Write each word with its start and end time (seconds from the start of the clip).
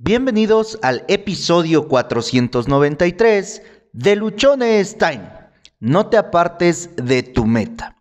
Bienvenidos 0.00 0.78
al 0.82 1.04
episodio 1.08 1.88
493 1.88 3.62
de 3.92 4.14
Luchones 4.14 4.96
Time. 4.96 5.28
No 5.80 6.06
te 6.06 6.16
apartes 6.16 6.90
de 6.94 7.24
tu 7.24 7.46
meta. 7.46 7.96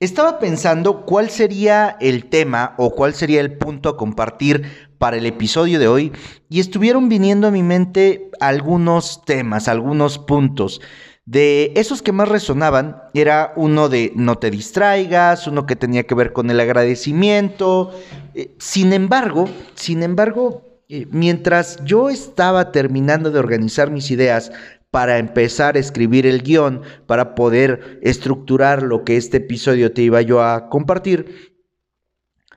Estaba 0.00 0.38
pensando 0.38 1.04
cuál 1.04 1.28
sería 1.28 1.98
el 2.00 2.30
tema 2.30 2.74
o 2.78 2.94
cuál 2.94 3.12
sería 3.12 3.42
el 3.42 3.58
punto 3.58 3.90
a 3.90 3.98
compartir 3.98 4.88
para 4.96 5.18
el 5.18 5.26
episodio 5.26 5.78
de 5.78 5.88
hoy 5.88 6.12
y 6.48 6.58
estuvieron 6.58 7.10
viniendo 7.10 7.48
a 7.48 7.50
mi 7.50 7.62
mente 7.62 8.30
algunos 8.40 9.22
temas, 9.26 9.68
algunos 9.68 10.18
puntos. 10.18 10.80
De 11.26 11.74
esos 11.76 12.00
que 12.00 12.12
más 12.12 12.30
resonaban 12.30 13.02
era 13.12 13.52
uno 13.56 13.90
de 13.90 14.10
no 14.14 14.38
te 14.38 14.50
distraigas, 14.50 15.46
uno 15.46 15.66
que 15.66 15.76
tenía 15.76 16.04
que 16.04 16.14
ver 16.14 16.32
con 16.32 16.50
el 16.50 16.60
agradecimiento. 16.60 17.92
Eh, 18.34 18.54
sin 18.58 18.94
embargo, 18.94 19.50
sin 19.74 20.02
embargo, 20.02 20.75
eh, 20.88 21.06
mientras 21.10 21.82
yo 21.84 22.10
estaba 22.10 22.70
terminando 22.72 23.30
de 23.30 23.38
organizar 23.38 23.90
mis 23.90 24.10
ideas 24.10 24.52
para 24.90 25.18
empezar 25.18 25.76
a 25.76 25.80
escribir 25.80 26.26
el 26.26 26.42
guion, 26.42 26.82
para 27.06 27.34
poder 27.34 27.98
estructurar 28.02 28.82
lo 28.82 29.04
que 29.04 29.16
este 29.16 29.38
episodio 29.38 29.92
te 29.92 30.02
iba 30.02 30.22
yo 30.22 30.42
a 30.42 30.68
compartir, 30.68 31.56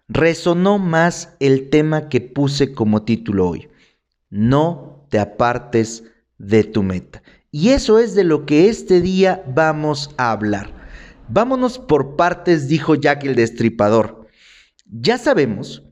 resonó 0.07 0.77
más 0.79 1.35
el 1.39 1.69
tema 1.69 2.07
que 2.07 2.21
puse 2.21 2.73
como 2.73 3.03
título 3.03 3.49
hoy. 3.49 3.69
No 4.29 5.05
te 5.09 5.19
apartes 5.19 6.03
de 6.37 6.63
tu 6.63 6.83
meta. 6.83 7.21
Y 7.51 7.69
eso 7.69 7.97
es 7.99 8.13
de 8.13 8.23
lo 8.23 8.45
que 8.45 8.69
este 8.69 9.01
día 9.01 9.43
vamos 9.47 10.11
a 10.17 10.31
hablar. 10.31 10.71
Vámonos 11.29 11.79
por 11.79 12.15
partes, 12.15 12.67
dijo 12.67 12.95
Jack 12.95 13.23
el 13.23 13.35
Destripador. 13.35 14.27
Ya 14.85 15.17
sabemos 15.17 15.83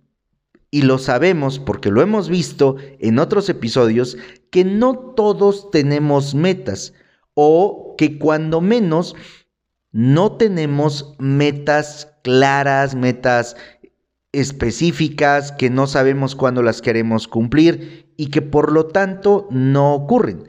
y 0.71 0.81
lo 0.81 0.97
sabemos 0.97 1.59
porque 1.59 1.89
lo 1.89 2.01
hemos 2.01 2.29
visto 2.29 2.75
en 2.99 3.19
otros 3.19 3.49
episodios, 3.49 4.17
que 4.51 4.63
no 4.63 5.13
todos 5.15 5.71
tenemos 5.71 6.35
metas 6.35 6.93
o 7.33 7.95
que 7.97 8.17
cuando 8.19 8.61
menos 8.61 9.15
no 9.91 10.33
tenemos 10.33 11.15
metas 11.19 12.13
claras, 12.23 12.95
metas 12.95 13.55
específicas, 14.31 15.51
que 15.51 15.69
no 15.69 15.87
sabemos 15.87 16.35
cuándo 16.35 16.61
las 16.61 16.81
queremos 16.81 17.27
cumplir 17.27 18.11
y 18.17 18.27
que 18.27 18.41
por 18.41 18.71
lo 18.71 18.87
tanto 18.87 19.47
no 19.49 19.93
ocurren. 19.93 20.43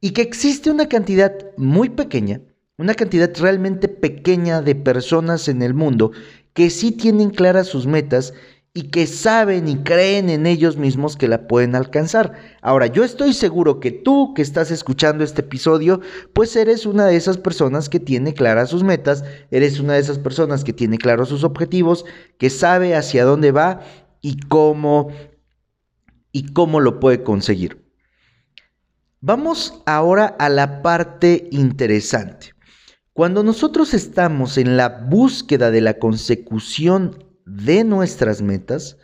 Y 0.00 0.10
que 0.10 0.22
existe 0.22 0.70
una 0.70 0.88
cantidad 0.88 1.32
muy 1.56 1.88
pequeña, 1.88 2.40
una 2.76 2.94
cantidad 2.94 3.30
realmente 3.38 3.88
pequeña 3.88 4.62
de 4.62 4.74
personas 4.74 5.48
en 5.48 5.62
el 5.62 5.74
mundo 5.74 6.12
que 6.52 6.70
sí 6.70 6.92
tienen 6.92 7.30
claras 7.30 7.66
sus 7.66 7.86
metas 7.86 8.32
y 8.76 8.90
que 8.90 9.06
saben 9.06 9.68
y 9.68 9.76
creen 9.84 10.28
en 10.28 10.46
ellos 10.46 10.76
mismos 10.76 11.16
que 11.16 11.28
la 11.28 11.46
pueden 11.46 11.76
alcanzar. 11.76 12.32
Ahora, 12.60 12.88
yo 12.88 13.04
estoy 13.04 13.32
seguro 13.32 13.78
que 13.78 13.92
tú 13.92 14.34
que 14.34 14.42
estás 14.42 14.72
escuchando 14.72 15.22
este 15.22 15.42
episodio, 15.42 16.00
pues 16.32 16.56
eres 16.56 16.84
una 16.84 17.06
de 17.06 17.14
esas 17.14 17.38
personas 17.38 17.88
que 17.88 18.00
tiene 18.00 18.34
claras 18.34 18.70
sus 18.70 18.82
metas, 18.82 19.24
eres 19.52 19.78
una 19.78 19.92
de 19.92 20.00
esas 20.00 20.18
personas 20.18 20.64
que 20.64 20.72
tiene 20.72 20.98
claros 20.98 21.28
sus 21.28 21.44
objetivos, 21.44 22.04
que 22.36 22.50
sabe 22.50 22.96
hacia 22.96 23.24
dónde 23.24 23.52
va 23.52 23.80
y 24.20 24.40
cómo 24.40 25.08
y 26.32 26.52
cómo 26.52 26.80
lo 26.80 26.98
puede 26.98 27.22
conseguir. 27.22 27.84
Vamos 29.20 29.82
ahora 29.86 30.26
a 30.26 30.48
la 30.48 30.82
parte 30.82 31.48
interesante. 31.52 32.54
Cuando 33.12 33.44
nosotros 33.44 33.94
estamos 33.94 34.58
en 34.58 34.76
la 34.76 34.88
búsqueda 34.88 35.70
de 35.70 35.80
la 35.80 35.94
consecución 36.00 37.33
de 37.46 37.84
nuestras 37.84 38.42
metas, 38.42 38.96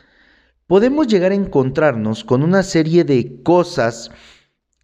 podemos 0.66 1.06
llegar 1.06 1.32
a 1.32 1.36
encontrarnos 1.36 2.24
con 2.24 2.42
una 2.42 2.62
serie 2.62 3.04
de 3.04 3.42
cosas 3.42 4.10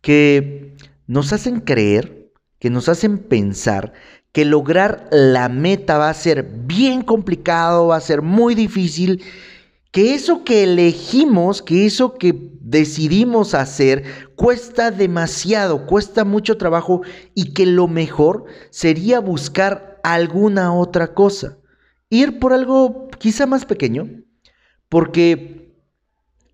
que 0.01 0.77
nos 1.07 1.33
hacen 1.33 1.61
creer, 1.61 2.33
que 2.59 2.71
nos 2.71 2.89
hacen 2.89 3.19
pensar 3.19 3.93
que 4.33 4.45
lograr 4.45 5.09
la 5.11 5.49
meta 5.49 5.97
va 5.97 6.11
a 6.11 6.15
ser 6.15 6.43
bien 6.43 7.03
complicado, 7.03 7.87
va 7.87 7.97
a 7.97 8.01
ser 8.01 8.21
muy 8.21 8.55
difícil, 8.55 9.23
que 9.93 10.15
eso 10.15 10.45
que 10.45 10.65
elegimos, 10.65 11.63
que 11.63 11.87
eso 11.87 12.19
que 12.19 12.35
decidimos 12.61 13.55
hacer, 13.55 14.05
cuesta 14.35 14.91
demasiado, 14.91 15.87
cuesta 15.87 16.25
mucho 16.25 16.59
trabajo 16.59 17.01
y 17.35 17.55
que 17.55 17.65
lo 17.65 17.89
mejor 17.89 18.45
sería 18.69 19.21
buscar 19.21 20.01
alguna 20.03 20.75
otra 20.75 21.15
cosa 21.15 21.57
ir 22.11 22.39
por 22.39 22.53
algo 22.53 23.09
quizá 23.19 23.47
más 23.47 23.65
pequeño, 23.65 24.09
porque 24.89 25.75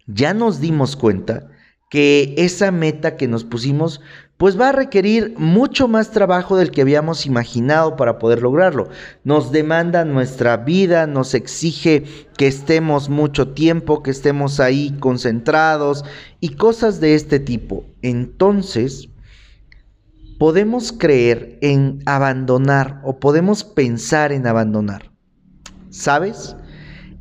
ya 0.07 0.35
nos 0.35 0.61
dimos 0.61 0.97
cuenta 0.97 1.49
que 1.91 2.35
esa 2.39 2.71
meta 2.71 3.17
que 3.17 3.29
nos 3.29 3.45
pusimos 3.45 4.01
pues 4.43 4.59
va 4.59 4.71
a 4.71 4.73
requerir 4.73 5.35
mucho 5.39 5.87
más 5.87 6.11
trabajo 6.11 6.57
del 6.57 6.73
que 6.73 6.81
habíamos 6.81 7.27
imaginado 7.27 7.95
para 7.95 8.19
poder 8.19 8.43
lograrlo. 8.43 8.89
Nos 9.23 9.53
demanda 9.53 10.05
nuestra 10.05 10.57
vida, 10.57 11.07
nos 11.07 11.35
exige 11.35 12.03
que 12.37 12.49
estemos 12.49 13.09
mucho 13.09 13.53
tiempo, 13.53 14.03
que 14.03 14.11
estemos 14.11 14.59
ahí 14.59 14.97
concentrados 14.99 16.05
y 16.41 16.57
cosas 16.57 16.99
de 16.99 17.15
este 17.15 17.39
tipo. 17.39 17.85
Entonces, 18.03 19.11
podemos 20.41 20.91
creer 20.91 21.59
en 21.61 22.03
abandonar 22.05 23.01
o 23.05 23.21
podemos 23.21 23.63
pensar 23.63 24.33
en 24.33 24.49
abandonar. 24.49 25.12
¿Sabes? 25.93 26.57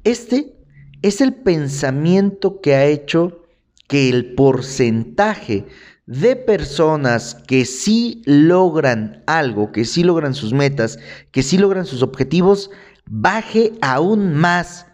Este 0.05 0.55
es 1.01 1.19
el 1.19 1.33
pensamiento 1.33 2.61
que 2.61 2.73
ha 2.73 2.85
hecho 2.85 3.43
que 3.89 4.09
el 4.09 4.33
porcentaje 4.33 5.67
de 6.05 6.37
personas 6.37 7.35
que 7.35 7.65
sí 7.65 8.21
logran 8.25 9.23
algo, 9.27 9.73
que 9.73 9.83
sí 9.83 10.05
logran 10.05 10.33
sus 10.33 10.53
metas, 10.53 10.99
que 11.31 11.43
sí 11.43 11.57
logran 11.57 11.85
sus 11.85 12.01
objetivos, 12.01 12.71
baje 13.05 13.73
aún 13.81 14.33
más, 14.33 14.87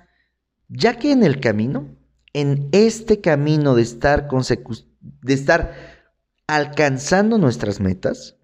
ya 0.69 0.97
que 0.97 1.11
en 1.11 1.23
el 1.23 1.39
camino, 1.39 1.95
en 2.33 2.69
este 2.71 3.21
camino 3.21 3.75
de 3.75 3.83
estar, 3.83 4.27
de 5.21 5.33
estar 5.33 5.75
alcanzando 6.47 7.37
nuestras 7.37 7.79
metas, 7.79 8.37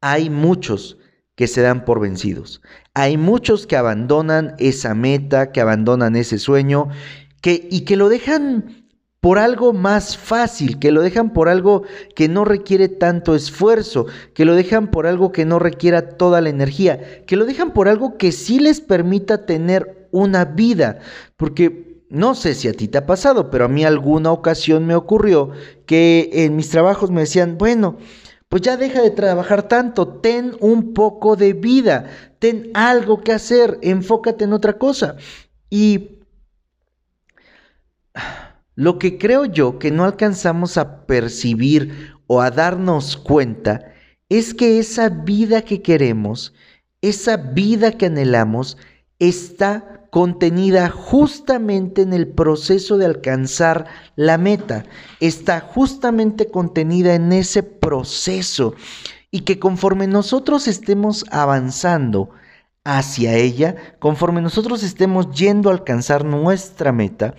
hay 0.00 0.30
muchos 0.30 0.96
que 1.34 1.46
se 1.46 1.62
dan 1.62 1.84
por 1.84 2.00
vencidos. 2.00 2.62
Hay 2.94 3.16
muchos 3.16 3.66
que 3.66 3.76
abandonan 3.76 4.54
esa 4.58 4.94
meta, 4.94 5.52
que 5.52 5.60
abandonan 5.60 6.16
ese 6.16 6.38
sueño, 6.38 6.88
que, 7.40 7.66
y 7.70 7.82
que 7.82 7.96
lo 7.96 8.08
dejan 8.08 8.84
por 9.24 9.38
algo 9.38 9.72
más 9.72 10.18
fácil, 10.18 10.78
que 10.78 10.92
lo 10.92 11.00
dejan 11.00 11.32
por 11.32 11.48
algo 11.48 11.84
que 12.14 12.28
no 12.28 12.44
requiere 12.44 12.88
tanto 12.90 13.34
esfuerzo, 13.34 14.04
que 14.34 14.44
lo 14.44 14.54
dejan 14.54 14.90
por 14.90 15.06
algo 15.06 15.32
que 15.32 15.46
no 15.46 15.58
requiera 15.58 16.10
toda 16.10 16.42
la 16.42 16.50
energía, 16.50 17.24
que 17.26 17.36
lo 17.36 17.46
dejan 17.46 17.72
por 17.72 17.88
algo 17.88 18.18
que 18.18 18.32
sí 18.32 18.58
les 18.58 18.82
permita 18.82 19.46
tener 19.46 20.08
una 20.10 20.44
vida, 20.44 20.98
porque 21.38 22.02
no 22.10 22.34
sé 22.34 22.54
si 22.54 22.68
a 22.68 22.74
ti 22.74 22.86
te 22.86 22.98
ha 22.98 23.06
pasado, 23.06 23.50
pero 23.50 23.64
a 23.64 23.68
mí 23.68 23.82
alguna 23.82 24.30
ocasión 24.30 24.86
me 24.86 24.94
ocurrió 24.94 25.52
que 25.86 26.28
en 26.30 26.54
mis 26.54 26.68
trabajos 26.68 27.10
me 27.10 27.22
decían, 27.22 27.56
bueno, 27.56 27.96
pues 28.54 28.62
ya 28.62 28.76
deja 28.76 29.02
de 29.02 29.10
trabajar 29.10 29.66
tanto, 29.66 30.06
ten 30.06 30.52
un 30.60 30.94
poco 30.94 31.34
de 31.34 31.54
vida, 31.54 32.08
ten 32.38 32.70
algo 32.72 33.20
que 33.20 33.32
hacer, 33.32 33.80
enfócate 33.82 34.44
en 34.44 34.52
otra 34.52 34.74
cosa. 34.78 35.16
Y 35.70 36.20
lo 38.76 39.00
que 39.00 39.18
creo 39.18 39.44
yo 39.44 39.80
que 39.80 39.90
no 39.90 40.04
alcanzamos 40.04 40.76
a 40.76 41.04
percibir 41.04 42.12
o 42.28 42.42
a 42.42 42.52
darnos 42.52 43.16
cuenta 43.16 43.92
es 44.28 44.54
que 44.54 44.78
esa 44.78 45.08
vida 45.08 45.62
que 45.62 45.82
queremos, 45.82 46.54
esa 47.00 47.36
vida 47.36 47.90
que 47.90 48.06
anhelamos, 48.06 48.78
está 49.18 50.03
contenida 50.14 50.90
justamente 50.90 52.02
en 52.02 52.12
el 52.12 52.28
proceso 52.28 52.98
de 52.98 53.04
alcanzar 53.04 53.86
la 54.14 54.38
meta, 54.38 54.84
está 55.18 55.58
justamente 55.58 56.52
contenida 56.52 57.16
en 57.16 57.32
ese 57.32 57.64
proceso 57.64 58.74
y 59.32 59.40
que 59.40 59.58
conforme 59.58 60.06
nosotros 60.06 60.68
estemos 60.68 61.24
avanzando 61.32 62.30
hacia 62.84 63.34
ella, 63.34 63.74
conforme 63.98 64.40
nosotros 64.40 64.84
estemos 64.84 65.32
yendo 65.32 65.68
a 65.68 65.72
alcanzar 65.72 66.24
nuestra 66.24 66.92
meta, 66.92 67.34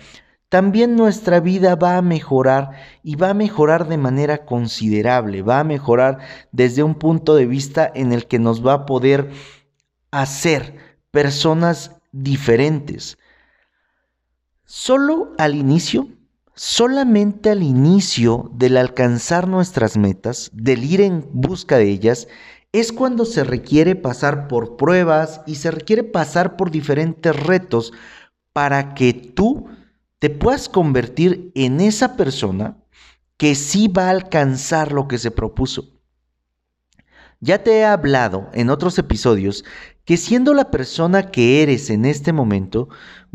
también 0.50 0.96
nuestra 0.96 1.40
vida 1.40 1.76
va 1.76 1.96
a 1.96 2.02
mejorar 2.02 2.72
y 3.02 3.16
va 3.16 3.30
a 3.30 3.34
mejorar 3.34 3.88
de 3.88 3.96
manera 3.96 4.44
considerable, 4.44 5.40
va 5.40 5.60
a 5.60 5.64
mejorar 5.64 6.18
desde 6.52 6.82
un 6.82 6.94
punto 6.94 7.36
de 7.36 7.46
vista 7.46 7.90
en 7.94 8.12
el 8.12 8.26
que 8.26 8.38
nos 8.38 8.66
va 8.66 8.74
a 8.74 8.84
poder 8.84 9.30
hacer 10.10 10.76
personas 11.10 11.95
diferentes. 12.22 13.18
Solo 14.64 15.32
al 15.38 15.54
inicio, 15.54 16.08
solamente 16.54 17.50
al 17.50 17.62
inicio 17.62 18.50
del 18.54 18.76
alcanzar 18.76 19.46
nuestras 19.48 19.96
metas, 19.96 20.50
del 20.52 20.84
ir 20.84 21.02
en 21.02 21.28
busca 21.32 21.76
de 21.76 21.90
ellas, 21.90 22.26
es 22.72 22.92
cuando 22.92 23.24
se 23.24 23.44
requiere 23.44 23.94
pasar 23.94 24.48
por 24.48 24.76
pruebas 24.76 25.40
y 25.46 25.56
se 25.56 25.70
requiere 25.70 26.04
pasar 26.04 26.56
por 26.56 26.70
diferentes 26.70 27.34
retos 27.34 27.92
para 28.52 28.94
que 28.94 29.12
tú 29.12 29.68
te 30.18 30.30
puedas 30.30 30.68
convertir 30.68 31.52
en 31.54 31.80
esa 31.80 32.16
persona 32.16 32.78
que 33.36 33.54
sí 33.54 33.88
va 33.88 34.06
a 34.06 34.10
alcanzar 34.10 34.92
lo 34.92 35.08
que 35.08 35.18
se 35.18 35.30
propuso. 35.30 35.95
Ya 37.40 37.62
te 37.62 37.78
he 37.78 37.84
hablado 37.84 38.48
en 38.54 38.70
otros 38.70 38.98
episodios 38.98 39.64
que 40.06 40.16
siendo 40.16 40.54
la 40.54 40.70
persona 40.70 41.30
que 41.30 41.62
eres 41.62 41.90
en 41.90 42.06
este 42.06 42.32
momento, 42.32 42.88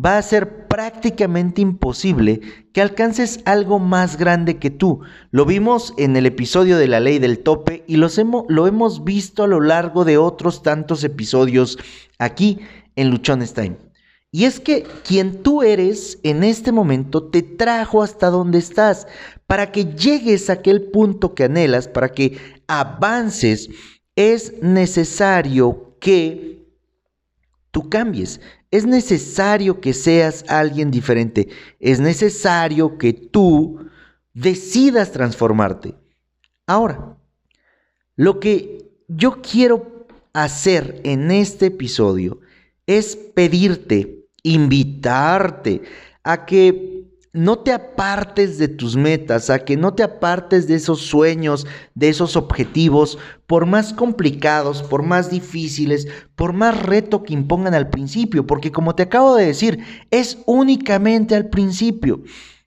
va 0.03 0.17
a 0.17 0.21
ser 0.21 0.67
prácticamente 0.67 1.61
imposible 1.61 2.41
que 2.73 2.81
alcances 2.81 3.41
algo 3.45 3.77
más 3.77 4.17
grande 4.17 4.57
que 4.57 4.71
tú. 4.71 5.01
Lo 5.29 5.45
vimos 5.45 5.93
en 5.97 6.15
el 6.15 6.25
episodio 6.25 6.77
de 6.77 6.87
la 6.87 6.99
ley 6.99 7.19
del 7.19 7.39
tope 7.39 7.83
y 7.87 7.97
lo 7.97 8.67
hemos 8.67 9.03
visto 9.03 9.43
a 9.43 9.47
lo 9.47 9.59
largo 9.59 10.05
de 10.05 10.17
otros 10.17 10.63
tantos 10.63 11.03
episodios 11.03 11.77
aquí 12.17 12.59
en 12.95 13.09
Luchones 13.11 13.53
Time. 13.53 13.90
Y 14.31 14.45
es 14.45 14.61
que 14.61 14.83
quien 15.05 15.43
tú 15.43 15.61
eres 15.61 16.17
en 16.23 16.43
este 16.43 16.71
momento 16.71 17.23
te 17.23 17.41
trajo 17.41 18.01
hasta 18.01 18.29
donde 18.29 18.59
estás, 18.59 19.05
para 19.45 19.73
que 19.73 19.85
llegues 19.85 20.49
a 20.49 20.53
aquel 20.53 20.83
punto 20.83 21.35
que 21.35 21.43
anhelas, 21.43 21.89
para 21.89 22.09
que 22.09 22.37
avances, 22.67 23.69
es 24.15 24.53
necesario 24.61 25.97
que 25.99 26.65
tú 27.71 27.89
cambies. 27.89 28.39
Es 28.71 28.85
necesario 28.85 29.81
que 29.81 29.93
seas 29.93 30.45
alguien 30.47 30.91
diferente. 30.91 31.49
Es 31.81 31.99
necesario 31.99 32.97
que 32.97 33.11
tú 33.11 33.89
decidas 34.33 35.11
transformarte. 35.11 35.95
Ahora, 36.67 37.17
lo 38.15 38.39
que 38.39 38.89
yo 39.09 39.41
quiero 39.41 40.07
hacer 40.31 41.01
en 41.03 41.31
este 41.31 41.65
episodio 41.65 42.39
es 42.87 43.15
pedirte, 43.15 44.20
invitarte 44.43 45.81
a 46.23 46.45
que 46.45 47.01
no 47.33 47.59
te 47.59 47.71
apartes 47.71 48.57
de 48.57 48.67
tus 48.67 48.97
metas, 48.97 49.49
a 49.49 49.59
que 49.59 49.77
no 49.77 49.93
te 49.93 50.03
apartes 50.03 50.67
de 50.67 50.75
esos 50.75 51.01
sueños, 51.01 51.65
de 51.95 52.09
esos 52.09 52.35
objetivos, 52.35 53.17
por 53.47 53.65
más 53.65 53.93
complicados, 53.93 54.83
por 54.83 55.03
más 55.03 55.29
difíciles, 55.29 56.07
por 56.35 56.51
más 56.53 56.81
reto 56.83 57.23
que 57.23 57.33
impongan 57.33 57.73
al 57.73 57.89
principio, 57.89 58.45
porque 58.45 58.71
como 58.71 58.95
te 58.95 59.03
acabo 59.03 59.35
de 59.35 59.45
decir, 59.45 59.79
es 60.11 60.39
únicamente 60.45 61.35
al 61.35 61.49
principio. 61.49 62.21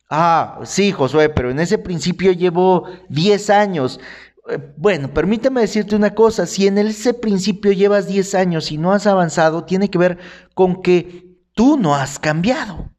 Ah, 0.09 0.61
sí, 0.65 0.93
Josué, 0.93 1.29
pero 1.29 1.50
en 1.50 1.59
ese 1.59 1.76
principio 1.76 2.32
llevo 2.32 2.85
10 3.11 3.50
años. 3.50 4.00
Eh, 4.49 4.59
bueno, 4.76 5.12
permíteme 5.12 5.61
decirte 5.61 5.97
una 5.97 6.15
cosa, 6.15 6.47
si 6.47 6.67
en 6.67 6.79
ese 6.79 7.15
principio 7.15 7.73
llevas 7.73 8.06
10 8.06 8.35
años 8.35 8.71
y 8.73 8.79
no 8.79 8.93
has 8.93 9.06
avanzado, 9.06 9.65
tiene 9.65 9.91
que 9.91 9.99
ver 9.99 10.19
con 10.55 10.82
que 10.82 11.24
tú 11.55 11.79
no 11.79 11.95
has 11.95 12.19
cambiado. 12.19 12.91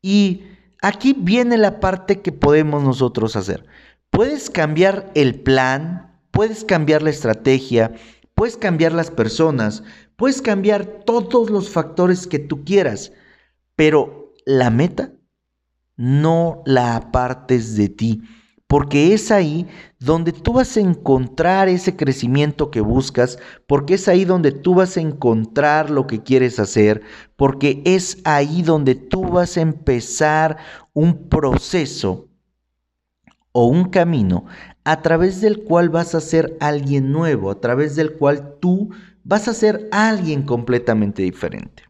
Y 0.00 0.44
Aquí 0.84 1.16
viene 1.18 1.56
la 1.56 1.80
parte 1.80 2.20
que 2.20 2.30
podemos 2.30 2.82
nosotros 2.82 3.36
hacer. 3.36 3.64
Puedes 4.10 4.50
cambiar 4.50 5.10
el 5.14 5.40
plan, 5.40 6.20
puedes 6.30 6.62
cambiar 6.62 7.00
la 7.00 7.08
estrategia, 7.08 7.94
puedes 8.34 8.58
cambiar 8.58 8.92
las 8.92 9.10
personas, 9.10 9.82
puedes 10.16 10.42
cambiar 10.42 10.84
todos 10.84 11.48
los 11.48 11.70
factores 11.70 12.26
que 12.26 12.38
tú 12.38 12.66
quieras, 12.66 13.12
pero 13.76 14.34
la 14.44 14.68
meta 14.68 15.10
no 15.96 16.62
la 16.66 16.96
apartes 16.96 17.76
de 17.76 17.88
ti 17.88 18.22
porque 18.66 19.14
es 19.14 19.30
ahí 19.30 19.66
donde 19.98 20.32
tú 20.32 20.54
vas 20.54 20.76
a 20.76 20.80
encontrar 20.80 21.68
ese 21.68 21.96
crecimiento 21.96 22.70
que 22.70 22.80
buscas, 22.80 23.38
porque 23.66 23.94
es 23.94 24.08
ahí 24.08 24.24
donde 24.24 24.52
tú 24.52 24.74
vas 24.74 24.96
a 24.96 25.00
encontrar 25.00 25.90
lo 25.90 26.06
que 26.06 26.22
quieres 26.22 26.58
hacer, 26.58 27.02
porque 27.36 27.82
es 27.84 28.18
ahí 28.24 28.62
donde 28.62 28.94
tú 28.94 29.22
vas 29.24 29.56
a 29.56 29.60
empezar 29.60 30.56
un 30.92 31.28
proceso 31.28 32.28
o 33.52 33.66
un 33.66 33.90
camino 33.90 34.46
a 34.84 35.00
través 35.02 35.40
del 35.40 35.62
cual 35.62 35.88
vas 35.88 36.14
a 36.14 36.20
ser 36.20 36.56
alguien 36.60 37.12
nuevo, 37.12 37.50
a 37.50 37.60
través 37.60 37.96
del 37.96 38.14
cual 38.14 38.56
tú 38.60 38.90
vas 39.22 39.48
a 39.48 39.54
ser 39.54 39.88
alguien 39.92 40.42
completamente 40.42 41.22
diferente. 41.22 41.84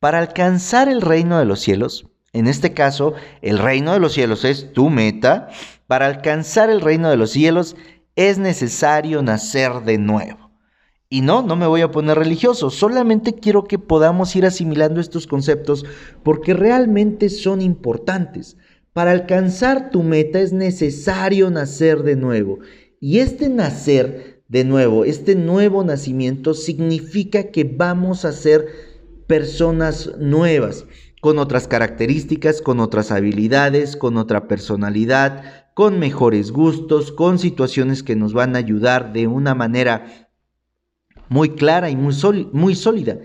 Para 0.00 0.18
alcanzar 0.18 0.88
el 0.88 1.00
reino 1.00 1.38
de 1.38 1.44
los 1.44 1.60
cielos, 1.60 2.08
en 2.32 2.46
este 2.46 2.72
caso, 2.72 3.14
el 3.42 3.58
reino 3.58 3.92
de 3.92 4.00
los 4.00 4.14
cielos 4.14 4.44
es 4.44 4.72
tu 4.72 4.88
meta. 4.88 5.48
Para 5.86 6.06
alcanzar 6.06 6.70
el 6.70 6.80
reino 6.80 7.10
de 7.10 7.18
los 7.18 7.30
cielos 7.30 7.76
es 8.16 8.38
necesario 8.38 9.22
nacer 9.22 9.82
de 9.84 9.98
nuevo. 9.98 10.50
Y 11.10 11.20
no, 11.20 11.42
no 11.42 11.56
me 11.56 11.66
voy 11.66 11.82
a 11.82 11.90
poner 11.90 12.18
religioso, 12.18 12.70
solamente 12.70 13.34
quiero 13.34 13.64
que 13.64 13.78
podamos 13.78 14.34
ir 14.34 14.46
asimilando 14.46 14.98
estos 14.98 15.26
conceptos 15.26 15.84
porque 16.22 16.54
realmente 16.54 17.28
son 17.28 17.60
importantes. 17.60 18.56
Para 18.94 19.10
alcanzar 19.10 19.90
tu 19.90 20.02
meta 20.02 20.40
es 20.40 20.54
necesario 20.54 21.50
nacer 21.50 22.02
de 22.02 22.16
nuevo. 22.16 22.60
Y 22.98 23.18
este 23.18 23.50
nacer 23.50 24.42
de 24.48 24.64
nuevo, 24.64 25.04
este 25.04 25.34
nuevo 25.34 25.84
nacimiento 25.84 26.54
significa 26.54 27.50
que 27.50 27.64
vamos 27.64 28.24
a 28.24 28.32
ser 28.32 28.66
personas 29.26 30.12
nuevas 30.18 30.86
con 31.22 31.38
otras 31.38 31.68
características, 31.68 32.60
con 32.60 32.80
otras 32.80 33.12
habilidades, 33.12 33.96
con 33.96 34.16
otra 34.16 34.48
personalidad, 34.48 35.68
con 35.72 36.00
mejores 36.00 36.50
gustos, 36.50 37.12
con 37.12 37.38
situaciones 37.38 38.02
que 38.02 38.16
nos 38.16 38.32
van 38.32 38.56
a 38.56 38.58
ayudar 38.58 39.12
de 39.12 39.28
una 39.28 39.54
manera 39.54 40.28
muy 41.28 41.50
clara 41.50 41.90
y 41.90 41.94
muy, 41.94 42.12
muy 42.52 42.74
sólida. 42.74 43.18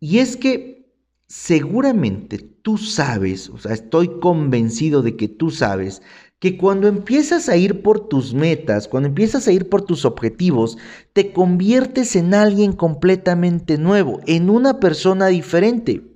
Y 0.00 0.20
es 0.20 0.38
que 0.38 0.90
seguramente 1.26 2.38
tú 2.38 2.78
sabes, 2.78 3.50
o 3.50 3.58
sea, 3.58 3.74
estoy 3.74 4.20
convencido 4.20 5.02
de 5.02 5.14
que 5.14 5.28
tú 5.28 5.50
sabes 5.50 6.00
que 6.38 6.56
cuando 6.56 6.88
empiezas 6.88 7.50
a 7.50 7.58
ir 7.58 7.82
por 7.82 8.08
tus 8.08 8.32
metas, 8.32 8.88
cuando 8.88 9.10
empiezas 9.10 9.46
a 9.48 9.52
ir 9.52 9.68
por 9.68 9.82
tus 9.82 10.06
objetivos, 10.06 10.78
te 11.12 11.34
conviertes 11.34 12.16
en 12.16 12.32
alguien 12.32 12.72
completamente 12.72 13.76
nuevo, 13.76 14.20
en 14.24 14.48
una 14.48 14.80
persona 14.80 15.26
diferente. 15.26 16.13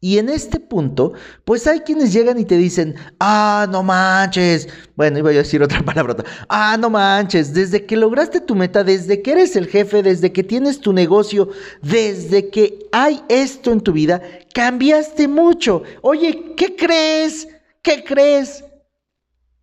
Y 0.00 0.18
en 0.18 0.28
este 0.28 0.60
punto, 0.60 1.14
pues 1.44 1.66
hay 1.66 1.80
quienes 1.80 2.12
llegan 2.12 2.38
y 2.38 2.44
te 2.44 2.56
dicen, 2.56 2.94
ah, 3.18 3.66
no 3.70 3.82
manches. 3.82 4.68
Bueno, 4.94 5.18
iba 5.18 5.30
a 5.30 5.32
decir 5.34 5.62
otra 5.62 5.82
palabra. 5.84 6.16
Ah, 6.48 6.76
no 6.78 6.90
manches. 6.90 7.54
Desde 7.54 7.86
que 7.86 7.96
lograste 7.96 8.40
tu 8.40 8.54
meta, 8.54 8.84
desde 8.84 9.22
que 9.22 9.32
eres 9.32 9.56
el 9.56 9.66
jefe, 9.66 10.02
desde 10.02 10.32
que 10.32 10.44
tienes 10.44 10.80
tu 10.80 10.92
negocio, 10.92 11.48
desde 11.82 12.50
que 12.50 12.86
hay 12.92 13.22
esto 13.28 13.72
en 13.72 13.80
tu 13.80 13.92
vida, 13.92 14.20
cambiaste 14.52 15.28
mucho. 15.28 15.82
Oye, 16.02 16.54
¿qué 16.56 16.76
crees? 16.76 17.48
¿Qué 17.80 18.04
crees? 18.04 18.64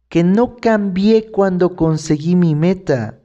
Que 0.09 0.23
no 0.23 0.57
cambié 0.57 1.31
cuando 1.31 1.75
conseguí 1.75 2.35
mi 2.35 2.55
meta. 2.55 3.19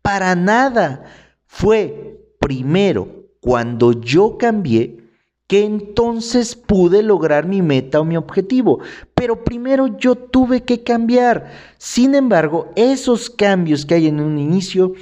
Para 0.00 0.34
nada. 0.34 1.04
Fue 1.46 2.20
primero 2.40 3.28
cuando 3.40 3.92
yo 3.92 4.38
cambié 4.38 5.03
que 5.46 5.64
entonces 5.64 6.54
pude 6.54 7.02
lograr 7.02 7.46
mi 7.46 7.62
meta 7.62 8.00
o 8.00 8.04
mi 8.04 8.16
objetivo. 8.16 8.80
Pero 9.14 9.44
primero 9.44 9.98
yo 9.98 10.14
tuve 10.16 10.62
que 10.62 10.82
cambiar. 10.82 11.50
Sin 11.78 12.14
embargo, 12.14 12.70
esos 12.76 13.30
cambios 13.30 13.84
que 13.84 13.94
hay 13.94 14.06
en 14.06 14.20
un 14.20 14.38
inicio, 14.38 14.94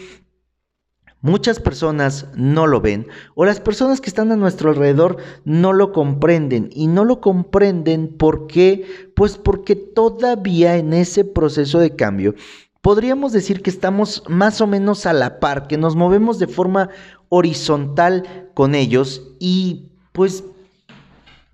muchas 1.20 1.60
personas 1.60 2.26
no 2.34 2.66
lo 2.66 2.80
ven 2.80 3.06
o 3.36 3.44
las 3.44 3.60
personas 3.60 4.00
que 4.00 4.10
están 4.10 4.32
a 4.32 4.36
nuestro 4.36 4.70
alrededor 4.70 5.18
no 5.44 5.72
lo 5.72 5.92
comprenden. 5.92 6.70
Y 6.72 6.88
no 6.88 7.04
lo 7.04 7.20
comprenden 7.20 8.14
porque, 8.18 9.10
pues 9.14 9.38
porque 9.38 9.76
todavía 9.76 10.76
en 10.76 10.92
ese 10.92 11.24
proceso 11.24 11.78
de 11.78 11.94
cambio 11.94 12.34
podríamos 12.80 13.30
decir 13.30 13.62
que 13.62 13.70
estamos 13.70 14.24
más 14.28 14.60
o 14.60 14.66
menos 14.66 15.06
a 15.06 15.12
la 15.12 15.38
par, 15.38 15.68
que 15.68 15.78
nos 15.78 15.94
movemos 15.94 16.40
de 16.40 16.48
forma 16.48 16.90
horizontal 17.28 18.50
con 18.54 18.74
ellos 18.74 19.36
y 19.38 19.91
pues 20.12 20.44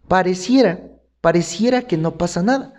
pareciera, 0.09 0.81
pareciera 1.21 1.83
que 1.83 1.97
no 1.97 2.17
pasa 2.17 2.43
nada. 2.43 2.75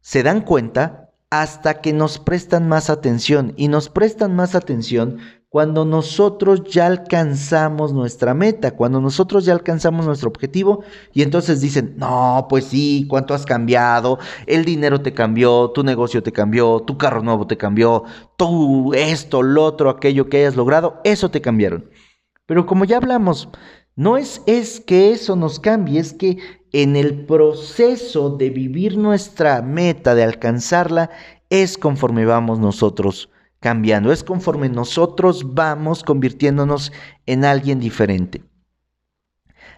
Se 0.00 0.22
dan 0.22 0.42
cuenta 0.42 1.10
hasta 1.30 1.80
que 1.80 1.92
nos 1.92 2.18
prestan 2.18 2.68
más 2.68 2.88
atención 2.90 3.52
y 3.56 3.68
nos 3.68 3.90
prestan 3.90 4.34
más 4.34 4.54
atención 4.54 5.18
cuando 5.50 5.86
nosotros 5.86 6.64
ya 6.64 6.86
alcanzamos 6.86 7.94
nuestra 7.94 8.34
meta, 8.34 8.72
cuando 8.72 9.00
nosotros 9.00 9.46
ya 9.46 9.54
alcanzamos 9.54 10.04
nuestro 10.04 10.28
objetivo 10.28 10.84
y 11.14 11.22
entonces 11.22 11.60
dicen, 11.60 11.94
no, 11.96 12.46
pues 12.50 12.64
sí, 12.66 13.06
¿cuánto 13.08 13.32
has 13.32 13.46
cambiado? 13.46 14.18
El 14.46 14.64
dinero 14.64 15.00
te 15.00 15.14
cambió, 15.14 15.70
tu 15.70 15.82
negocio 15.84 16.22
te 16.22 16.32
cambió, 16.32 16.80
tu 16.80 16.98
carro 16.98 17.22
nuevo 17.22 17.46
te 17.46 17.56
cambió, 17.56 18.04
tú 18.36 18.92
esto, 18.92 19.42
lo 19.42 19.64
otro, 19.64 19.88
aquello 19.88 20.28
que 20.28 20.38
hayas 20.38 20.56
logrado, 20.56 21.00
eso 21.04 21.30
te 21.30 21.40
cambiaron. 21.40 21.90
Pero 22.44 22.66
como 22.66 22.84
ya 22.84 22.98
hablamos, 22.98 23.48
no 23.98 24.16
es, 24.16 24.42
es 24.46 24.78
que 24.78 25.10
eso 25.10 25.34
nos 25.34 25.58
cambie, 25.58 25.98
es 25.98 26.12
que 26.12 26.38
en 26.72 26.94
el 26.94 27.26
proceso 27.26 28.30
de 28.30 28.48
vivir 28.48 28.96
nuestra 28.96 29.60
meta, 29.60 30.14
de 30.14 30.22
alcanzarla, 30.22 31.10
es 31.50 31.76
conforme 31.76 32.24
vamos 32.24 32.60
nosotros 32.60 33.28
cambiando, 33.58 34.12
es 34.12 34.22
conforme 34.22 34.68
nosotros 34.68 35.52
vamos 35.52 36.04
convirtiéndonos 36.04 36.92
en 37.26 37.44
alguien 37.44 37.80
diferente. 37.80 38.44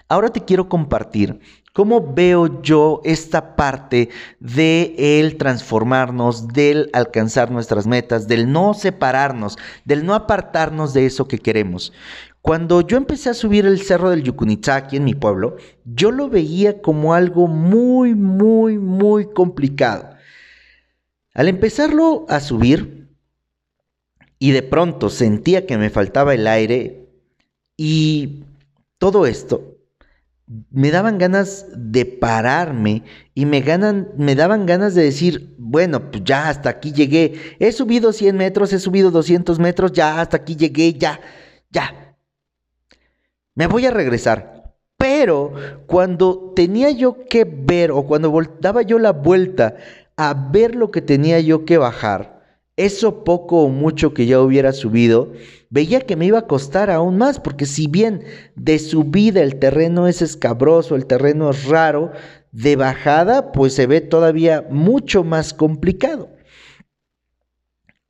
ahora 0.06 0.28
te 0.28 0.44
quiero 0.44 0.68
compartir 0.68 1.40
cómo 1.72 2.12
veo 2.12 2.60
yo 2.60 3.00
esta 3.04 3.56
parte 3.56 4.10
de 4.38 4.94
el 4.98 5.38
transformarnos, 5.38 6.48
del 6.48 6.90
alcanzar 6.92 7.50
nuestras 7.50 7.86
metas, 7.86 8.28
del 8.28 8.52
no 8.52 8.74
separarnos, 8.74 9.56
del 9.86 10.04
no 10.04 10.14
apartarnos 10.14 10.92
de 10.92 11.06
eso 11.06 11.26
que 11.26 11.38
queremos. 11.38 11.92
Cuando 12.42 12.80
yo 12.80 12.96
empecé 12.96 13.30
a 13.30 13.34
subir 13.34 13.66
el 13.66 13.82
cerro 13.82 14.10
del 14.10 14.22
Yucunitzaki 14.22 14.96
en 14.96 15.04
mi 15.04 15.14
pueblo, 15.14 15.56
yo 15.84 16.10
lo 16.10 16.28
veía 16.30 16.80
como 16.80 17.12
algo 17.12 17.46
muy, 17.46 18.14
muy, 18.14 18.78
muy 18.78 19.26
complicado. 19.26 20.10
Al 21.34 21.48
empezarlo 21.48 22.24
a 22.28 22.40
subir 22.40 23.08
y 24.38 24.52
de 24.52 24.62
pronto 24.62 25.10
sentía 25.10 25.66
que 25.66 25.76
me 25.76 25.90
faltaba 25.90 26.34
el 26.34 26.46
aire 26.46 27.08
y 27.76 28.44
todo 28.96 29.26
esto, 29.26 29.76
me 30.70 30.90
daban 30.90 31.18
ganas 31.18 31.66
de 31.76 32.06
pararme 32.06 33.04
y 33.34 33.46
me, 33.46 33.60
ganan, 33.60 34.08
me 34.16 34.34
daban 34.34 34.66
ganas 34.66 34.94
de 34.94 35.04
decir, 35.04 35.54
bueno, 35.58 36.10
pues 36.10 36.24
ya 36.24 36.48
hasta 36.48 36.70
aquí 36.70 36.92
llegué, 36.92 37.56
he 37.60 37.70
subido 37.70 38.12
100 38.12 38.36
metros, 38.36 38.72
he 38.72 38.80
subido 38.80 39.10
200 39.10 39.58
metros, 39.58 39.92
ya 39.92 40.20
hasta 40.20 40.38
aquí 40.38 40.56
llegué, 40.56 40.94
ya, 40.94 41.20
ya. 41.70 42.09
Me 43.60 43.66
voy 43.66 43.84
a 43.84 43.90
regresar. 43.90 44.72
Pero 44.96 45.52
cuando 45.86 46.54
tenía 46.56 46.92
yo 46.92 47.26
que 47.26 47.44
ver 47.44 47.90
o 47.90 48.06
cuando 48.06 48.32
daba 48.58 48.80
yo 48.80 48.98
la 48.98 49.12
vuelta 49.12 49.76
a 50.16 50.32
ver 50.50 50.74
lo 50.74 50.90
que 50.90 51.02
tenía 51.02 51.40
yo 51.40 51.66
que 51.66 51.76
bajar, 51.76 52.64
eso 52.78 53.22
poco 53.22 53.64
o 53.64 53.68
mucho 53.68 54.14
que 54.14 54.24
ya 54.24 54.40
hubiera 54.40 54.72
subido, 54.72 55.34
veía 55.68 56.00
que 56.00 56.16
me 56.16 56.24
iba 56.24 56.38
a 56.38 56.46
costar 56.46 56.90
aún 56.90 57.18
más, 57.18 57.38
porque 57.38 57.66
si 57.66 57.86
bien 57.86 58.24
de 58.56 58.78
subida 58.78 59.42
el 59.42 59.58
terreno 59.58 60.08
es 60.08 60.22
escabroso, 60.22 60.96
el 60.96 61.04
terreno 61.04 61.50
es 61.50 61.66
raro, 61.66 62.12
de 62.52 62.76
bajada 62.76 63.52
pues 63.52 63.74
se 63.74 63.86
ve 63.86 64.00
todavía 64.00 64.66
mucho 64.70 65.22
más 65.22 65.52
complicado. 65.52 66.30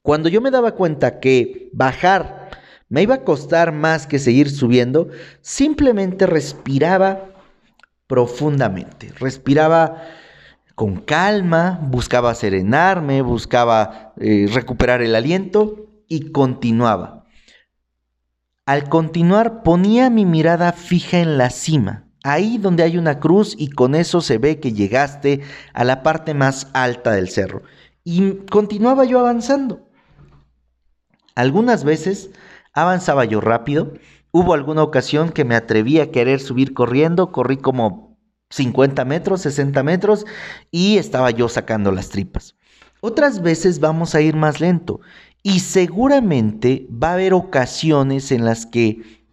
Cuando 0.03 0.29
yo 0.29 0.41
me 0.41 0.53
daba 0.53 0.77
cuenta 0.77 1.19
que 1.19 1.71
bajar 1.73 2.40
me 2.91 3.03
iba 3.03 3.15
a 3.15 3.25
costar 3.25 3.73
más 3.73 4.07
que 4.07 4.19
seguir 4.19 4.51
subiendo, 4.51 5.09
simplemente 5.41 6.27
respiraba 6.27 7.31
profundamente, 8.07 9.13
respiraba 9.19 10.03
con 10.75 10.97
calma, 10.97 11.79
buscaba 11.83 12.35
serenarme, 12.35 13.23
buscaba 13.23 14.13
eh, 14.19 14.49
recuperar 14.53 15.03
el 15.03 15.15
aliento 15.15 15.87
y 16.09 16.33
continuaba. 16.33 17.27
Al 18.67 18.89
continuar 18.89 19.63
ponía 19.63 20.11
mi 20.11 20.27
mirada 20.27 20.73
fija 20.73 21.21
en 21.21 21.39
la 21.39 21.51
cima, 21.51 22.09
ahí 22.25 22.59
donde 22.59 22.83
hay 22.83 22.99
una 22.99 23.21
cruz 23.21 23.55
y 23.57 23.69
con 23.69 23.95
eso 23.95 24.21
se 24.21 24.39
ve 24.39 24.59
que 24.59 24.73
llegaste 24.73 25.43
a 25.75 25.85
la 25.85 26.03
parte 26.03 26.35
más 26.35 26.67
alta 26.73 27.13
del 27.13 27.29
cerro. 27.29 27.63
Y 28.03 28.33
continuaba 28.51 29.05
yo 29.05 29.21
avanzando. 29.21 29.89
Algunas 31.37 31.85
veces 31.85 32.31
avanzaba 32.73 33.25
yo 33.25 33.41
rápido, 33.41 33.95
hubo 34.31 34.55
alguna 34.55 34.83
ocasión 34.83 35.31
que 35.31 35.45
me 35.45 35.57
atreví 35.57 36.01
a 36.01 36.11
querer 36.11 36.41
subir 36.41 36.75
corriendo, 36.75 37.33
corrí 37.33 37.57
como 37.57 38.19
50 38.51 39.05
metros, 39.05 39.43
60 39.43 39.83
metros 39.83 40.27
y 40.71 40.99
estaba 40.99 41.31
yo 41.31 41.49
sacando 41.49 41.93
las 41.93 42.09
tripas. 42.09 42.57
Otras 43.01 43.43
veces 43.43 43.81
vamos 43.81 44.15
a 44.15 44.21
ir 44.21 44.37
más 44.37 44.61
lento 44.61 45.01
y 45.43 45.61
seguramente 45.61 46.87
va 46.91 47.11
a 47.11 47.15
haber 47.15 47.33
ocasiones 47.33 48.31
en 48.31 48.45
las 48.45 48.67
que 48.67 49.25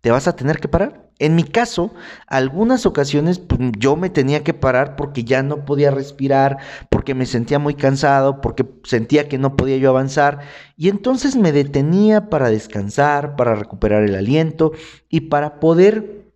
te 0.00 0.10
vas 0.10 0.28
a 0.28 0.36
tener 0.36 0.58
que 0.60 0.68
parar. 0.68 1.03
En 1.18 1.36
mi 1.36 1.44
caso, 1.44 1.94
algunas 2.26 2.86
ocasiones 2.86 3.38
pues, 3.38 3.60
yo 3.78 3.96
me 3.96 4.10
tenía 4.10 4.42
que 4.42 4.54
parar 4.54 4.96
porque 4.96 5.24
ya 5.24 5.42
no 5.42 5.64
podía 5.64 5.90
respirar, 5.90 6.58
porque 6.90 7.14
me 7.14 7.26
sentía 7.26 7.58
muy 7.58 7.74
cansado, 7.74 8.40
porque 8.40 8.66
sentía 8.82 9.28
que 9.28 9.38
no 9.38 9.56
podía 9.56 9.76
yo 9.76 9.90
avanzar 9.90 10.40
y 10.76 10.88
entonces 10.88 11.36
me 11.36 11.52
detenía 11.52 12.28
para 12.30 12.50
descansar, 12.50 13.36
para 13.36 13.54
recuperar 13.54 14.02
el 14.02 14.14
aliento 14.14 14.72
y 15.08 15.22
para 15.22 15.60
poder 15.60 16.32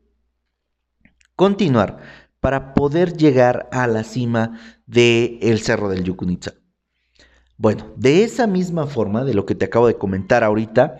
continuar 1.35 1.99
para 2.41 2.75
poder 2.75 3.17
llegar 3.17 3.69
a 3.73 3.87
la 3.87 4.05
cima 4.05 4.59
del 4.87 5.39
el 5.43 5.61
Cerro 5.61 5.89
del 5.89 6.05
Yucunitza. 6.05 6.55
Bueno, 7.57 7.93
de 7.97 8.23
esa 8.23 8.47
misma 8.47 8.87
forma, 8.87 9.25
de 9.25 9.35
lo 9.35 9.45
que 9.45 9.55
te 9.55 9.65
acabo 9.65 9.89
de 9.89 9.97
comentar 9.97 10.45
ahorita, 10.45 10.99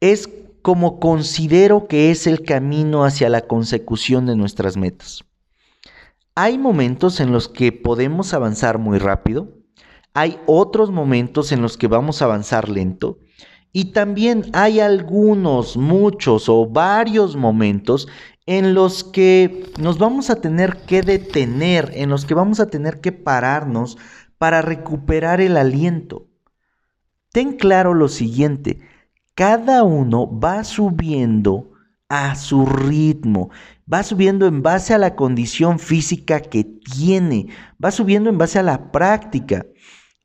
es 0.00 0.28
como 0.62 1.00
considero 1.00 1.86
que 1.86 2.10
es 2.10 2.26
el 2.26 2.42
camino 2.42 3.04
hacia 3.04 3.28
la 3.28 3.42
consecución 3.42 4.26
de 4.26 4.36
nuestras 4.36 4.76
metas. 4.76 5.24
Hay 6.34 6.58
momentos 6.58 7.20
en 7.20 7.32
los 7.32 7.48
que 7.48 7.72
podemos 7.72 8.34
avanzar 8.34 8.78
muy 8.78 8.98
rápido, 8.98 9.48
hay 10.14 10.38
otros 10.46 10.90
momentos 10.90 11.52
en 11.52 11.62
los 11.62 11.76
que 11.76 11.86
vamos 11.86 12.20
a 12.20 12.24
avanzar 12.24 12.68
lento 12.68 13.18
y 13.72 13.92
también 13.92 14.50
hay 14.52 14.80
algunos, 14.80 15.76
muchos 15.76 16.48
o 16.48 16.66
varios 16.66 17.36
momentos 17.36 18.08
en 18.46 18.74
los 18.74 19.04
que 19.04 19.70
nos 19.78 19.98
vamos 19.98 20.28
a 20.30 20.40
tener 20.40 20.78
que 20.86 21.02
detener, 21.02 21.92
en 21.94 22.10
los 22.10 22.24
que 22.24 22.34
vamos 22.34 22.58
a 22.58 22.66
tener 22.66 23.00
que 23.00 23.12
pararnos 23.12 23.96
para 24.38 24.62
recuperar 24.62 25.40
el 25.40 25.56
aliento. 25.56 26.26
Ten 27.30 27.56
claro 27.56 27.94
lo 27.94 28.08
siguiente, 28.08 28.80
cada 29.34 29.82
uno 29.84 30.38
va 30.38 30.64
subiendo 30.64 31.70
a 32.08 32.34
su 32.34 32.66
ritmo, 32.66 33.50
va 33.90 34.02
subiendo 34.02 34.46
en 34.46 34.62
base 34.62 34.92
a 34.94 34.98
la 34.98 35.14
condición 35.14 35.78
física 35.78 36.40
que 36.40 36.64
tiene, 36.64 37.48
va 37.82 37.90
subiendo 37.90 38.28
en 38.28 38.38
base 38.38 38.58
a 38.58 38.64
la 38.64 38.90
práctica. 38.90 39.64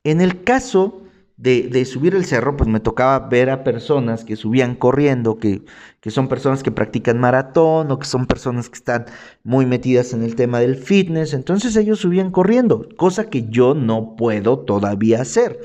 En 0.03 0.19
el 0.19 0.43
caso 0.43 1.03
de, 1.38 1.85
subir 1.85 2.15
el 2.15 2.25
cerro, 2.25 2.55
pues 2.55 2.69
me 2.69 2.79
tocaba 2.79 3.27
ver 3.27 3.50
a 3.50 3.63
personas 3.63 4.24
que 4.24 4.35
subían 4.35 4.75
corriendo, 4.75 5.38
que, 5.38 5.63
que 6.00 6.09
son 6.09 6.27
personas 6.27 6.63
que 6.63 6.71
practican 6.71 7.19
maratón 7.19 7.91
o 7.91 8.00
que 8.00 8.07
son 8.07 8.25
personas 8.25 8.69
que 8.69 8.75
están 8.75 9.05
muy 9.43 9.65
metidas 9.65 10.13
en 10.13 10.24
el 10.24 10.35
tema 10.35 10.59
del 10.59 10.75
fitness. 10.75 11.33
Entonces 11.33 11.75
ellos 11.75 12.00
subían 12.00 12.31
corriendo, 12.31 12.88
cosa 12.97 13.29
que 13.29 13.47
yo 13.50 13.75
no 13.75 14.15
puedo 14.15 14.59
todavía 14.59 15.21
hacer. 15.21 15.59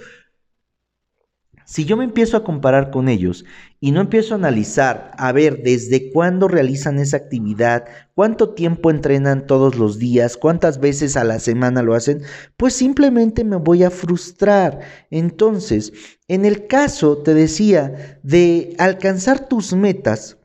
Si 1.70 1.84
yo 1.84 1.96
me 1.96 2.02
empiezo 2.02 2.36
a 2.36 2.42
comparar 2.42 2.90
con 2.90 3.08
ellos 3.08 3.44
y 3.78 3.92
no 3.92 4.00
empiezo 4.00 4.34
a 4.34 4.38
analizar, 4.38 5.12
a 5.16 5.30
ver 5.30 5.62
desde 5.62 6.10
cuándo 6.10 6.48
realizan 6.48 6.98
esa 6.98 7.18
actividad, 7.18 7.84
cuánto 8.16 8.54
tiempo 8.54 8.90
entrenan 8.90 9.46
todos 9.46 9.76
los 9.76 9.96
días, 9.96 10.36
cuántas 10.36 10.80
veces 10.80 11.16
a 11.16 11.22
la 11.22 11.38
semana 11.38 11.82
lo 11.82 11.94
hacen, 11.94 12.22
pues 12.56 12.74
simplemente 12.74 13.44
me 13.44 13.54
voy 13.54 13.84
a 13.84 13.90
frustrar. 13.92 14.80
Entonces, 15.12 15.92
en 16.26 16.44
el 16.44 16.66
caso, 16.66 17.18
te 17.18 17.34
decía, 17.34 18.18
de 18.24 18.74
alcanzar 18.78 19.46
tus 19.46 19.72
metas, 19.72 20.38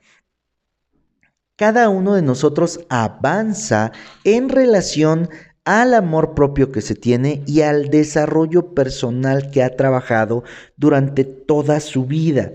cada 1.56 1.90
uno 1.90 2.14
de 2.14 2.22
nosotros 2.22 2.82
avanza 2.88 3.92
en 4.26 4.48
relación 4.48 5.28
al 5.66 5.96
amor 5.96 6.36
propio 6.36 6.72
que 6.72 6.82
se 6.82 6.96
tiene 6.96 7.44
y 7.48 7.62
al 7.62 7.90
desarrollo 7.90 8.74
personal 8.74 9.50
que 9.50 9.64
ha 9.64 9.76
trabajado 9.76 10.44
durante 10.78 11.26
toda 11.26 11.80
su 11.80 12.06
vida. 12.06 12.54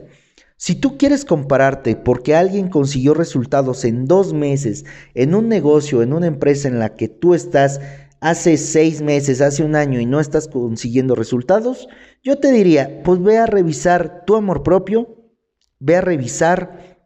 Si 0.56 0.74
tú 0.74 0.96
quieres 0.96 1.24
compararte 1.24 1.96
porque 1.96 2.36
alguien 2.36 2.68
consiguió 2.68 3.14
resultados 3.14 3.84
en 3.84 4.06
dos 4.06 4.32
meses 4.32 4.84
en 5.14 5.34
un 5.34 5.48
negocio, 5.48 6.02
en 6.02 6.12
una 6.12 6.26
empresa 6.26 6.68
en 6.68 6.78
la 6.78 6.94
que 6.96 7.08
tú 7.08 7.34
estás 7.34 7.80
hace 8.20 8.56
seis 8.58 9.00
meses, 9.02 9.40
hace 9.40 9.64
un 9.64 9.74
año 9.74 9.98
y 9.98 10.06
no 10.06 10.20
estás 10.20 10.46
consiguiendo 10.46 11.14
resultados, 11.14 11.88
yo 12.22 12.38
te 12.38 12.52
diría, 12.52 13.02
pues 13.02 13.22
ve 13.22 13.38
a 13.38 13.46
revisar 13.46 14.24
tu 14.26 14.36
amor 14.36 14.62
propio, 14.62 15.32
ve 15.78 15.96
a 15.96 16.02
revisar 16.02 16.98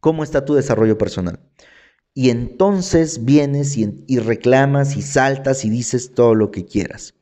cómo 0.00 0.22
está 0.22 0.44
tu 0.44 0.54
desarrollo 0.54 0.96
personal. 0.96 1.40
Y 2.14 2.30
entonces 2.30 3.24
vienes 3.24 3.76
y, 3.76 4.18
reclamas 4.18 4.96
y 4.96 5.02
saltas 5.02 5.64
y 5.64 5.70
dices 5.70 6.12
todo 6.14 6.34
lo 6.34 6.50
que 6.50 6.64
quieras. 6.64 7.14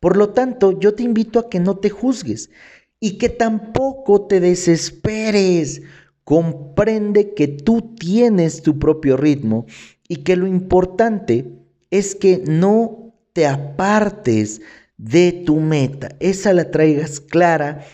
Por 0.00 0.16
lo 0.16 0.30
tanto, 0.30 0.78
yo 0.78 0.94
te 0.94 1.02
invito 1.02 1.38
a 1.38 1.50
que 1.50 1.60
no 1.60 1.76
te 1.76 1.90
juzgues 1.90 2.50
y 2.98 3.18
que 3.18 3.28
tampoco 3.28 4.26
te 4.26 4.40
desesperes. 4.40 5.82
Comprende 6.24 7.34
que 7.34 7.48
tú 7.48 7.94
tienes 7.98 8.62
tu 8.62 8.78
propio 8.78 9.16
ritmo 9.16 9.66
y 10.08 10.16
que 10.18 10.36
lo 10.36 10.46
importante 10.46 11.52
es 11.90 12.14
que 12.14 12.42
no 12.46 13.14
te 13.32 13.46
apartes 13.46 14.62
de 14.96 15.32
tu 15.44 15.60
meta. 15.60 16.16
Esa 16.20 16.52
la 16.52 16.70
traigas 16.70 17.20
clara 17.20 17.84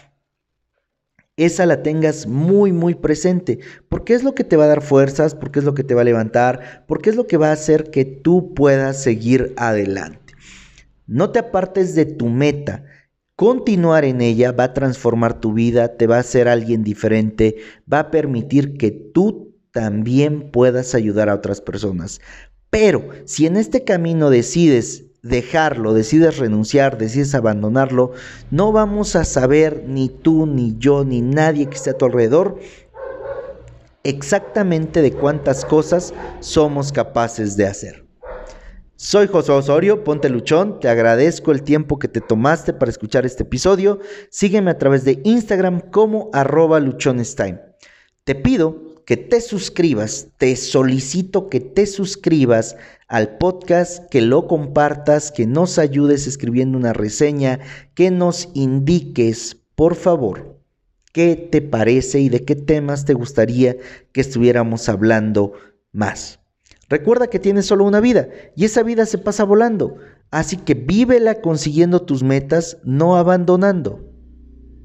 esa 1.39 1.65
la 1.67 1.83
tengas 1.83 2.27
muy, 2.27 2.73
muy 2.73 2.95
presente, 2.95 3.61
porque 3.89 4.13
es 4.13 4.25
lo 4.25 4.35
que 4.35 4.45
te 4.45 4.57
va 4.57 4.65
a 4.65 4.69
dar 4.69 4.83
fuerzas, 4.83 5.35
porque 5.35 5.61
es 5.61 5.65
lo 5.65 5.73
que 5.73 5.85
te 5.85 5.95
va 5.95 6.03
a 6.03 6.05
levantar, 6.05 6.85
porque 6.87 7.11
es 7.11 7.17
lo 7.17 7.27
que 7.27 7.37
va 7.37 7.49
a 7.49 7.53
hacer 7.53 7.91
que 7.91 8.05
tú 8.05 8.53
puedas 8.55 9.03
seguir 9.03 9.55
adelante. 9.57 10.35
No 11.07 11.31
te 11.31 11.39
apartes 11.39 11.95
de 11.95 12.05
tu 12.05 12.29
meta. 12.29 12.85
Continuar 13.37 14.05
en 14.05 14.21
ella 14.21 14.53
va 14.53 14.65
a 14.65 14.75
transformar 14.75 15.41
tu 15.41 15.53
vida, 15.53 15.97
te 15.97 16.09
va 16.09 16.17
a 16.17 16.21
hacer 16.21 16.49
alguien 16.49 16.83
diferente, 16.83 17.57
va 17.91 18.01
a 18.01 18.11
permitir 18.11 18.77
que 18.77 18.91
tú 18.91 19.57
también 19.71 20.51
puedas 20.51 20.95
ayudar 20.95 21.29
a 21.29 21.35
otras 21.35 21.61
personas. 21.61 22.21
Pero 22.69 23.11
si 23.25 23.47
en 23.47 23.57
este 23.57 23.85
camino 23.85 24.29
decides 24.29 25.08
dejarlo, 25.23 25.95
decides 25.95 26.39
renunciar, 26.39 26.99
decides 26.99 27.35
abandonarlo, 27.35 28.13
no 28.51 28.73
vamos 28.73 29.17
a 29.17 29.25
saber 29.25 29.85
ni 29.87 30.09
tú, 30.09 30.47
ni 30.47 30.77
yo, 30.79 31.05
ni 31.05 31.21
nadie 31.23 31.67
que 31.67 31.77
esté 31.77 31.91
a 31.91 31.99
tu 31.99 32.05
alrededor 32.05 32.59
exactamente 34.05 35.03
de 35.03 35.13
cuántas 35.13 35.65
cosas 35.65 36.15
somos 36.41 36.93
capaces 36.93 37.57
de 37.57 37.67
hacer. 37.67 38.05
Soy 38.97 39.29
José 39.29 39.53
Osorio, 39.53 40.03
ponte 40.03 40.29
luchón, 40.29 40.81
te 40.81 40.89
agradezco 40.89 41.53
el 41.53 41.63
tiempo 41.63 41.99
que 41.99 42.09
te 42.09 42.21
tomaste 42.21 42.73
para 42.73 42.91
escuchar 42.91 43.27
este 43.27 43.45
episodio. 43.45 44.01
Sígueme 44.31 44.73
a 44.73 44.79
través 44.79 45.05
de 45.05 45.21
Instagram 45.25 45.81
como 45.93 46.31
arroba 46.33 46.81
luchonestime. 46.81 47.61
Te 48.25 48.35
pido 48.35 48.88
que 49.09 49.17
te 49.17 49.41
suscribas, 49.41 50.29
te 50.37 50.55
solicito 50.55 51.49
que 51.49 51.61
te 51.61 51.87
suscribas 51.87 52.77
al 53.07 53.39
podcast, 53.39 54.05
que 54.11 54.21
lo 54.21 54.47
compartas, 54.47 55.33
que 55.33 55.47
nos 55.47 55.79
ayudes 55.79 56.27
escribiendo 56.27 56.77
una 56.77 56.93
reseña, 56.93 57.59
que 57.95 58.11
nos 58.11 58.51
indiques, 58.53 59.57
por 59.75 59.95
favor, 59.95 60.61
qué 61.15 61.37
te 61.37 61.63
parece 61.63 62.21
y 62.21 62.29
de 62.29 62.45
qué 62.45 62.55
temas 62.55 63.07
te 63.07 63.15
gustaría 63.15 63.79
que 64.13 64.21
estuviéramos 64.21 64.91
hablando 64.91 65.55
más. 65.91 66.41
Recuerda 66.91 67.29
que 67.29 67.39
tienes 67.39 67.65
solo 67.65 67.85
una 67.85 68.01
vida 68.01 68.29
y 68.57 68.67
esa 68.67 68.83
vida 68.83 69.07
se 69.07 69.17
pasa 69.17 69.43
volando, 69.45 69.97
así 70.31 70.59
que 70.59 70.75
vívela 70.75 71.41
consiguiendo 71.41 72.03
tus 72.03 72.23
metas, 72.23 72.77
no 72.85 73.17
abandonando. 73.17 74.05